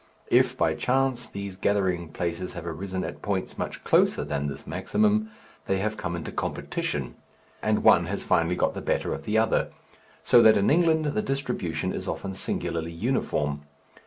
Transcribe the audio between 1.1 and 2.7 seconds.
these gathering places have